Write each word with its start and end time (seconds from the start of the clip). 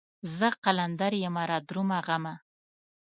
زه 0.37 0.47
قلندر 0.63 1.13
يمه 1.23 1.43
رادرومه 1.51 1.97
غمه 2.07 2.35